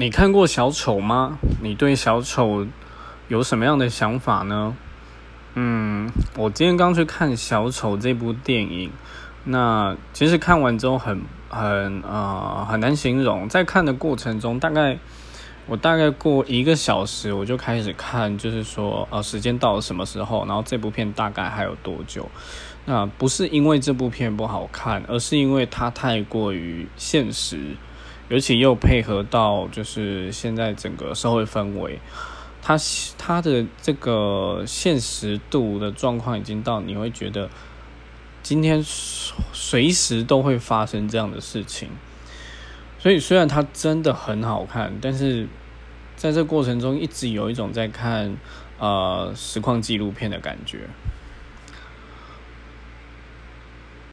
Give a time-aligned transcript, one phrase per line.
[0.00, 1.38] 你看过小丑吗？
[1.60, 2.66] 你对小丑
[3.28, 4.74] 有什么样的想法呢？
[5.52, 8.90] 嗯，我今天刚去看小丑这部电影，
[9.44, 14.96] 那其实看完之后很很呃很难形容，在看的过程中，大概
[15.66, 22.26] 我大概过一个小时我就开始看，就是说呃时间到了什么时候，然后这部片大概还有多久？
[22.86, 27.76] 那不是因为这部片不好看，而是因为它太过于现实。
[28.30, 31.98] 尤其又配合到就是现在整个社会氛围，
[32.62, 32.78] 它
[33.18, 37.50] 它的这个现实度的状况已经到你会觉得
[38.40, 38.80] 今天
[39.52, 41.88] 随时都会发生这样的事情，
[43.00, 45.48] 所以虽然它真的很好看，但是
[46.14, 48.36] 在这过程中一直有一种在看
[48.78, 50.88] 呃实况纪录片的感觉。